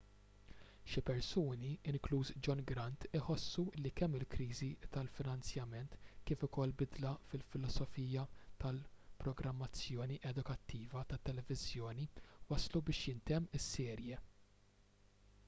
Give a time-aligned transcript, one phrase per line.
[0.91, 5.97] xi persuni inkluż john grant iħossu li kemm il-kriżi tal-finanzjament
[6.31, 8.23] kif ukoll bidla fil-filosofija
[8.65, 12.07] tal-programmazzjoni edukattiva tat-televiżjoni
[12.55, 14.19] wasslu biex jintemm is-serje